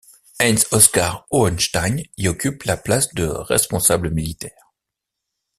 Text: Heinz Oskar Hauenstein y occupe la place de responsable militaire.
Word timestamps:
Heinz 0.41 0.73
Oskar 0.73 1.27
Hauenstein 1.29 1.99
y 2.15 2.27
occupe 2.27 2.65
la 2.65 2.75
place 2.75 3.13
de 3.13 3.25
responsable 3.27 4.09
militaire. 4.09 4.73